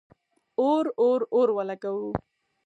[0.63, 2.11] اور، اور، اور ولګوو